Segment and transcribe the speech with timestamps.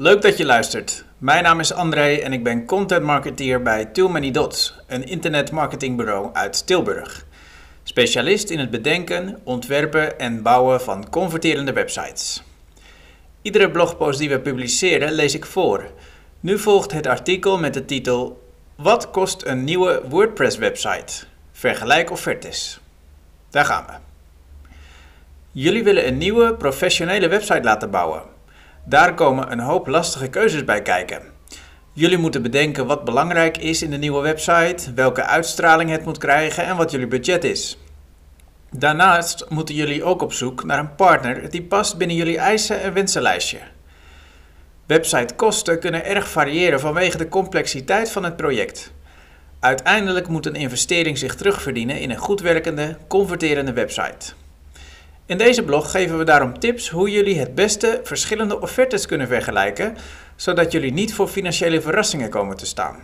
[0.00, 1.04] Leuk dat je luistert.
[1.18, 6.30] Mijn naam is André en ik ben content marketeer bij Too Many Dots, een internetmarketingbureau
[6.32, 7.26] uit Tilburg.
[7.82, 12.42] Specialist in het bedenken, ontwerpen en bouwen van converterende websites.
[13.42, 15.90] Iedere blogpost die we publiceren lees ik voor.
[16.40, 18.42] Nu volgt het artikel met de titel
[18.76, 21.24] Wat kost een nieuwe WordPress website?
[21.52, 22.80] Vergelijk offertes.
[23.50, 23.92] Daar gaan we.
[25.52, 28.38] Jullie willen een nieuwe professionele website laten bouwen.
[28.90, 31.22] Daar komen een hoop lastige keuzes bij kijken.
[31.92, 36.64] Jullie moeten bedenken wat belangrijk is in de nieuwe website, welke uitstraling het moet krijgen
[36.64, 37.78] en wat jullie budget is.
[38.70, 42.92] Daarnaast moeten jullie ook op zoek naar een partner die past binnen jullie eisen en
[42.92, 43.58] wensenlijstje.
[44.86, 48.92] Websitekosten kunnen erg variëren vanwege de complexiteit van het project.
[49.60, 54.32] Uiteindelijk moet een investering zich terugverdienen in een goed werkende, converterende website.
[55.30, 59.96] In deze blog geven we daarom tips hoe jullie het beste verschillende offertes kunnen vergelijken,
[60.36, 62.96] zodat jullie niet voor financiële verrassingen komen te staan.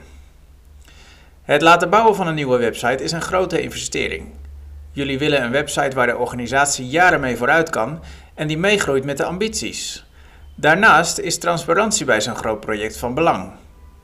[1.43, 4.27] Het laten bouwen van een nieuwe website is een grote investering.
[4.91, 8.03] Jullie willen een website waar de organisatie jaren mee vooruit kan
[8.35, 10.07] en die meegroeit met de ambities.
[10.55, 13.53] Daarnaast is transparantie bij zo'n groot project van belang.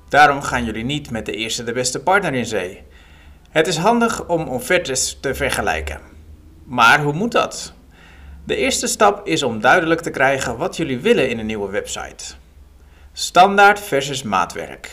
[0.08, 2.82] Daarom gaan jullie niet met de eerste de beste partner in zee.
[3.50, 6.00] Het is handig om offertes te vergelijken.
[6.64, 7.74] Maar hoe moet dat?
[8.44, 12.34] De eerste stap is om duidelijk te krijgen wat jullie willen in een nieuwe website.
[13.12, 14.90] Standaard versus maatwerk.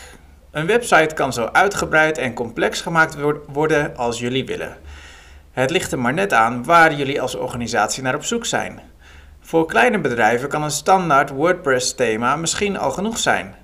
[0.52, 4.78] Een website kan zo uitgebreid en complex gemaakt worden als jullie willen.
[5.52, 8.80] Het ligt er maar net aan waar jullie als organisatie naar op zoek zijn.
[9.40, 13.56] Voor kleine bedrijven kan een standaard WordPress-thema misschien al genoeg zijn.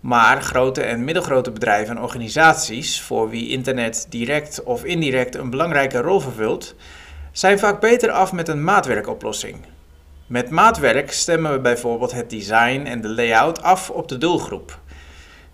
[0.00, 6.00] Maar grote en middelgrote bedrijven en organisaties, voor wie internet direct of indirect een belangrijke
[6.00, 6.74] rol vervult,
[7.38, 9.56] zijn vaak beter af met een maatwerkoplossing.
[10.26, 14.80] Met maatwerk stemmen we bijvoorbeeld het design en de layout af op de doelgroep.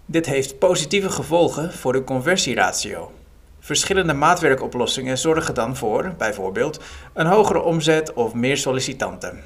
[0.06, 3.12] Dit heeft positieve gevolgen voor de conversieratio.
[3.60, 6.80] Verschillende maatwerkoplossingen zorgen dan voor, bijvoorbeeld,
[7.12, 9.42] een hogere omzet of meer sollicitanten.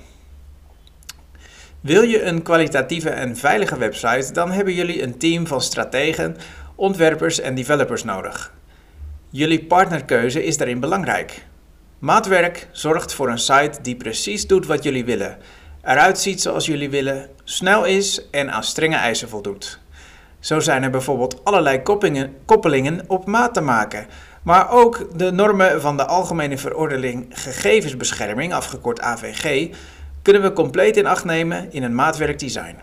[1.81, 6.37] Wil je een kwalitatieve en veilige website, dan hebben jullie een team van strategen,
[6.75, 8.53] ontwerpers en developers nodig.
[9.31, 11.47] Jullie partnerkeuze is daarin belangrijk.
[11.99, 15.39] Maatwerk zorgt voor een site die precies doet wat jullie willen,
[15.83, 19.79] eruit ziet zoals jullie willen, snel is en aan strenge eisen voldoet.
[20.41, 21.83] Zo zijn er bijvoorbeeld allerlei
[22.45, 24.07] koppelingen, op maat te maken,
[24.43, 29.75] maar ook de normen van de Algemene Verordening Gegevensbescherming, afgekort AVG,
[30.23, 32.77] kunnen we compleet in acht nemen in een maatwerkdesign.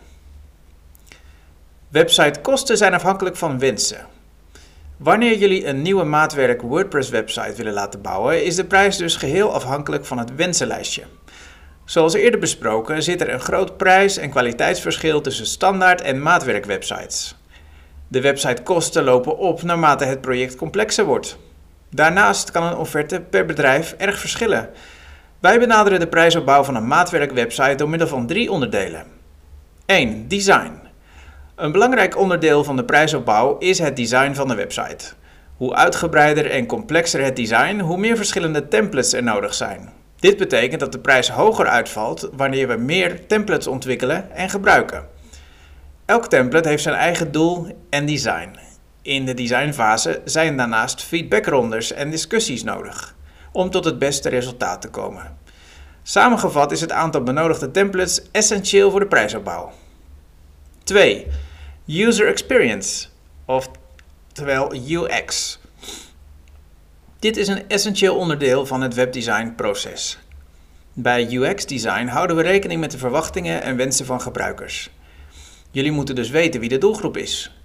[1.88, 4.15] Websitekosten zijn afhankelijk van wensen.
[4.98, 9.54] Wanneer jullie een nieuwe maatwerk WordPress website willen laten bouwen, is de prijs dus geheel
[9.54, 11.04] afhankelijk van het wensenlijstje.
[11.86, 17.36] Zoals eerder besproken zit er een groot prijs- en kwaliteitsverschil tussen standaard en maatwerk websites.
[18.08, 21.38] De websitekosten lopen op naarmate het project complexer wordt.
[21.90, 24.70] Daarnaast kan een offerte per bedrijf erg verschillen.
[25.40, 29.06] Wij benaderen de prijsopbouw van een maatwerkwebsite door middel van drie onderdelen.
[29.86, 30.28] 1.
[30.28, 30.85] Design.
[31.56, 35.06] Een belangrijk onderdeel van de prijsopbouw is het design van de website.
[35.58, 39.90] Hoe uitgebreider en complexer het design, hoe meer verschillende templates er nodig zijn.
[40.16, 45.08] Dit betekent dat de prijs hoger uitvalt wanneer we meer templates ontwikkelen en gebruiken.
[46.06, 48.56] Elk template heeft zijn eigen doel en design.
[49.02, 53.16] In de designfase zijn daarnaast feedbackrondes en discussies nodig
[53.52, 55.38] om tot het beste resultaat te komen.
[56.04, 59.72] Samengevat is het aantal benodigde templates essentieel voor de prijsopbouw.
[60.84, 61.28] 2.
[61.88, 63.08] User Experience,
[63.46, 65.60] oftewel UX.
[67.20, 70.20] Dit is een essentieel onderdeel van het webdesign-proces.
[70.94, 74.90] Bij UX-design houden we rekening met de verwachtingen en wensen van gebruikers.
[75.72, 77.56] Jullie moeten dus weten wie de doelgroep is.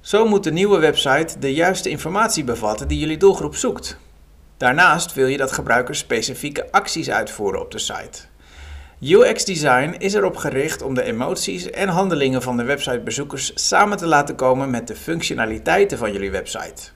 [0.00, 3.98] Zo moet de nieuwe website de juiste informatie bevatten die jullie doelgroep zoekt.
[4.56, 8.22] Daarnaast wil je dat gebruikers specifieke acties uitvoeren op de site.
[9.00, 14.34] UX-design is erop gericht om de emoties en handelingen van de websitebezoekers samen te laten
[14.34, 16.90] komen met de functionaliteiten van jullie website.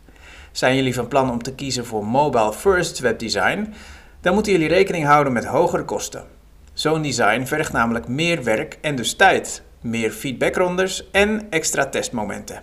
[0.52, 3.74] Zijn jullie van plan om te kiezen voor mobile first webdesign,
[4.20, 6.24] dan moeten jullie rekening houden met hogere kosten.
[6.72, 12.62] Zo'n design vergt namelijk meer werk en dus tijd, meer feedbackrondes en extra testmomenten.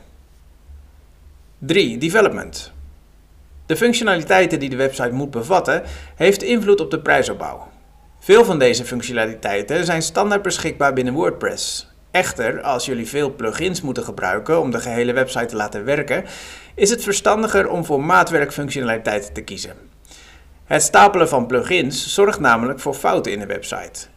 [1.57, 1.97] 3.
[1.97, 2.71] Development.
[3.65, 5.83] De functionaliteiten die de website moet bevatten,
[6.15, 7.67] heeft invloed op de prijsopbouw.
[8.27, 11.87] Veel van deze functionaliteiten zijn standaard beschikbaar binnen WordPress.
[12.11, 16.25] Echter, als jullie veel plugins moeten gebruiken om de gehele website te laten werken,
[16.75, 19.75] is het verstandiger om voor maatwerkfunctionaliteiten te kiezen.
[20.65, 24.07] Het stapelen van plugins zorgt namelijk voor fouten in de website.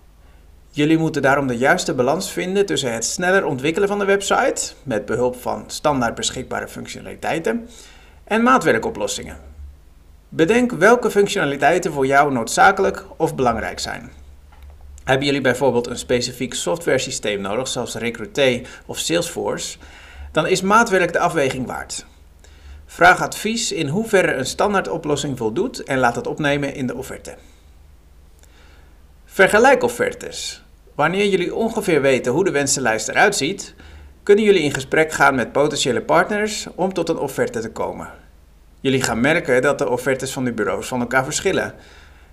[0.70, 5.06] Jullie moeten daarom de juiste balans vinden tussen het sneller ontwikkelen van de website, met
[5.06, 7.68] behulp van standaard beschikbare functionaliteiten,
[8.24, 9.50] en maatwerkoplossingen.
[10.32, 14.10] Bedenk welke functionaliteiten voor jou noodzakelijk of belangrijk zijn.
[15.04, 19.78] Hebben jullie bijvoorbeeld een specifiek softwaresysteem nodig, zoals Recruité of Salesforce,
[20.32, 22.06] dan is maatwerk de afweging waard.
[22.86, 27.34] Vraag advies in hoeverre een standaardoplossing voldoet en laat het opnemen in de offerte.
[29.24, 30.64] Vergelijk offertes.
[30.94, 33.74] Wanneer jullie ongeveer weten hoe de wensenlijst eruit ziet,
[34.22, 38.28] kunnen jullie in gesprek gaan met potentiële partners om tot een offerte te komen.
[38.80, 41.74] Jullie gaan merken dat de offertes van de bureaus van elkaar verschillen.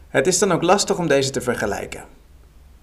[0.07, 2.03] Het is dan ook lastig om deze te vergelijken.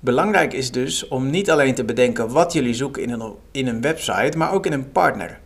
[0.00, 3.80] Belangrijk is dus om niet alleen te bedenken wat jullie zoeken in een, in een
[3.80, 5.40] website, maar ook in een partner.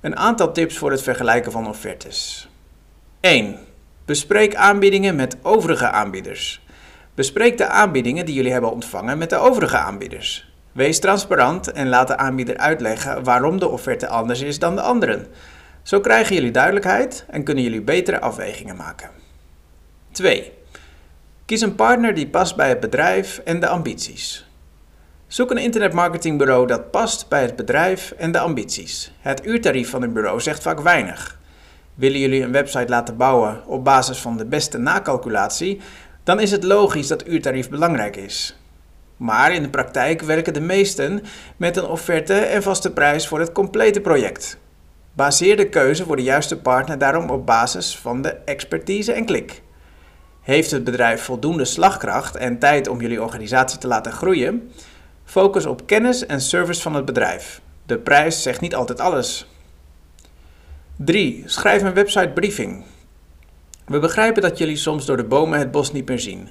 [0.00, 2.48] Een aantal tips voor het vergelijken van offertes.
[3.20, 3.58] 1.
[4.04, 6.64] Bespreek aanbiedingen met overige aanbieders.
[7.14, 10.52] Bespreek de aanbiedingen die jullie hebben ontvangen met de overige aanbieders.
[10.72, 15.26] Wees transparant en laat de aanbieder uitleggen waarom de offerte anders is dan de anderen.
[15.86, 19.10] Zo krijgen jullie duidelijkheid en kunnen jullie betere afwegingen maken.
[20.12, 20.52] 2.
[21.44, 24.50] Kies een partner die past bij het bedrijf en de ambities.
[25.26, 29.12] Zoek een internetmarketingbureau dat past bij het bedrijf en de ambities.
[29.20, 31.38] Het uurtarief van een bureau zegt vaak weinig.
[31.94, 35.80] Willen jullie een website laten bouwen op basis van de beste nakalculatie,
[36.24, 38.58] dan is het logisch dat uurtarief belangrijk is.
[39.16, 41.22] Maar in de praktijk werken de meesten
[41.56, 44.58] met een offerte en vaste prijs voor het complete project.
[45.16, 49.62] Baseer de keuze voor de juiste partner daarom op basis van de expertise en klik.
[50.40, 54.70] Heeft het bedrijf voldoende slagkracht en tijd om jullie organisatie te laten groeien?
[55.24, 57.60] Focus op kennis en service van het bedrijf.
[57.86, 59.50] De prijs zegt niet altijd alles.
[60.96, 61.42] 3.
[61.46, 62.84] Schrijf een website briefing.
[63.86, 66.48] We begrijpen dat jullie soms door de bomen het bos niet meer zien.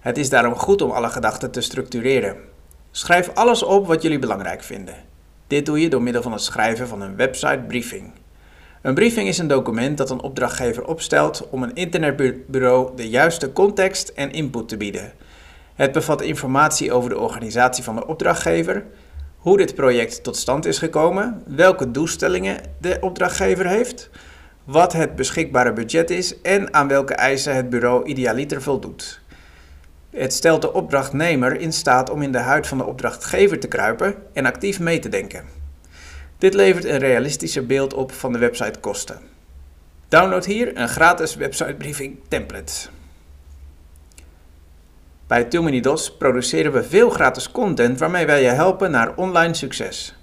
[0.00, 2.36] Het is daarom goed om alle gedachten te structureren.
[2.90, 5.12] Schrijf alles op wat jullie belangrijk vinden.
[5.54, 8.12] Dit doe je door middel van het schrijven van een website briefing.
[8.82, 14.08] Een briefing is een document dat een opdrachtgever opstelt om een internetbureau de juiste context
[14.08, 15.12] en input te bieden.
[15.74, 18.84] Het bevat informatie over de organisatie van de opdrachtgever,
[19.36, 24.10] hoe dit project tot stand is gekomen, welke doelstellingen de opdrachtgever heeft,
[24.64, 29.20] wat het beschikbare budget is en aan welke eisen het bureau idealiter voldoet.
[30.14, 34.14] Het stelt de opdrachtnemer in staat om in de huid van de opdrachtgever te kruipen
[34.32, 35.44] en actief mee te denken.
[36.38, 39.20] Dit levert een realistischer beeld op van de website kosten.
[40.08, 42.72] Download hier een gratis websitebriefing template.
[45.26, 49.54] Bij Too Many Dots produceren we veel gratis content waarmee wij je helpen naar online
[49.54, 50.14] succes.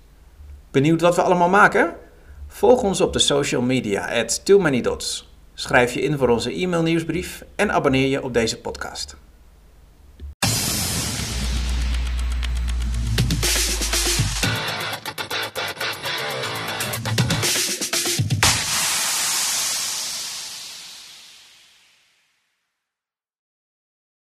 [0.71, 1.95] Benieuwd wat we allemaal maken?
[2.47, 5.33] Volg ons op de social media at Too Many Dots.
[5.53, 9.15] Schrijf je in voor onze e-mail nieuwsbrief en abonneer je op deze podcast.